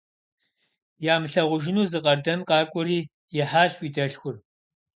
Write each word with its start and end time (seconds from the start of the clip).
Ямылъагъужыну 1.13 1.87
зы 1.91 1.99
къардэн 2.03 2.39
къакӀуэри, 2.47 2.99
ихьащ 3.39 3.73
уи 3.79 3.89
дэлъхур. 3.95 4.35